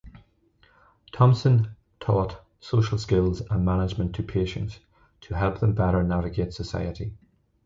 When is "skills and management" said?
2.97-4.15